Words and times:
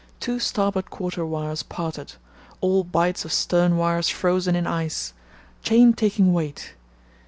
Two 0.19 0.39
starboard 0.39 0.89
quarter 0.89 1.23
wires 1.23 1.61
parted; 1.61 2.13
all 2.59 2.83
bights 2.83 3.23
of 3.23 3.31
stern 3.31 3.77
wires 3.77 4.09
frozen 4.09 4.55
in 4.55 4.65
ice; 4.65 5.13
chain 5.61 5.93
taking 5.93 6.33
weight. 6.33 6.73